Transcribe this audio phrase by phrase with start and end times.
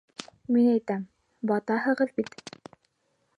[0.55, 1.03] Мин әйтәм:
[1.51, 2.35] «Батаһығыҙ бит!»